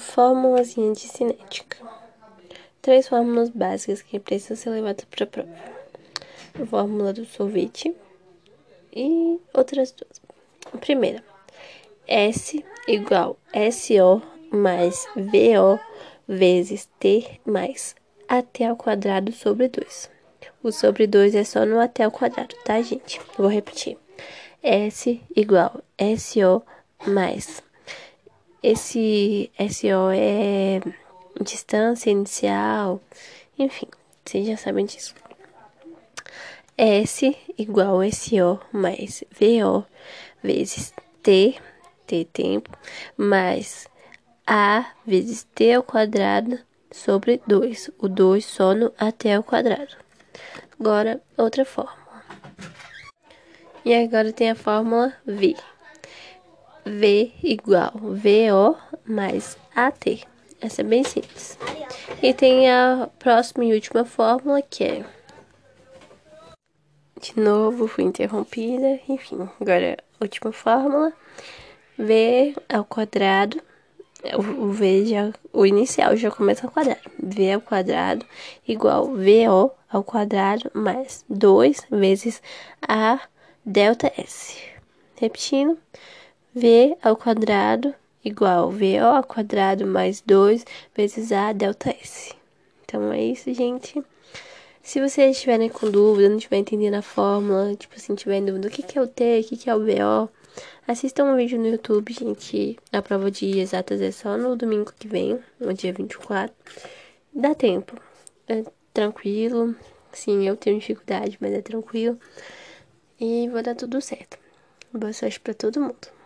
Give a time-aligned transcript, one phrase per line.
[0.00, 1.76] Fórmulazinha de cinética.
[2.80, 5.54] Três fórmulas básicas que precisam ser levadas para a prova.
[6.70, 7.94] Fórmula do sorvete
[8.96, 10.20] e outras duas.
[10.72, 11.22] A primeira.
[12.08, 13.36] S igual
[13.70, 15.78] SO mais VO
[16.26, 17.94] vezes T mais
[18.26, 20.10] AT ao quadrado sobre 2.
[20.62, 23.20] O sobre 2 é só no AT ao quadrado, tá, gente?
[23.36, 23.98] Vou repetir.
[24.62, 25.82] S igual
[26.16, 26.62] SO
[27.06, 27.62] mais
[28.62, 30.80] esse SO é
[31.40, 33.00] distância inicial,
[33.58, 33.86] enfim,
[34.24, 35.14] vocês já sabem disso.
[36.76, 39.84] S igual SO mais VO
[40.42, 41.60] vezes T,
[42.06, 42.70] T tempo,
[43.16, 43.86] mais
[44.46, 46.58] A vezes T ao quadrado
[46.90, 47.90] sobre 2.
[47.98, 49.94] O 2 só no AT ao quadrado.
[50.78, 52.00] Agora, outra fórmula.
[53.84, 55.56] E agora tem a fórmula V.
[56.84, 60.26] V igual VO mais AT.
[60.60, 61.58] Essa é bem simples.
[62.22, 65.04] E tem a próxima e última fórmula que é.
[67.20, 69.00] De novo, fui interrompida.
[69.08, 71.12] Enfim, agora a última fórmula.
[71.98, 73.60] V ao quadrado.
[74.36, 77.00] O V já, o inicial já começa ao quadrado.
[77.18, 78.26] V ao quadrado
[78.68, 82.42] igual VO ao quadrado mais 2 vezes
[82.86, 83.18] A
[83.64, 84.58] delta S.
[85.18, 85.78] Repetindo.
[86.54, 92.34] V ao quadrado igual VO ao quadrado mais 2 vezes A delta S.
[92.84, 94.02] Então é isso, gente.
[94.82, 98.72] Se vocês estiverem com dúvida, não estiverem entendendo a fórmula, tipo assim, tiverem dúvida do
[98.72, 100.28] que, que é o T, o que, que é o VO,
[100.88, 102.78] assistam um vídeo no YouTube, gente.
[102.92, 106.54] A prova de exatas é só no domingo que vem, no dia 24.
[107.32, 107.94] Dá tempo.
[108.48, 109.76] É tranquilo.
[110.12, 112.18] Sim, eu tenho dificuldade, mas é tranquilo.
[113.20, 114.38] E vai dar tudo certo.
[114.92, 116.19] Boa sorte pra todo mundo.